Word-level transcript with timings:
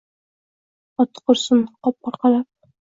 Oti 1.05 1.25
qursin, 1.29 1.63
qop 1.81 2.13
orqalab 2.13 2.53